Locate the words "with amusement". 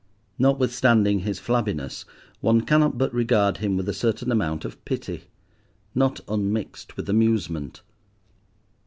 6.97-7.83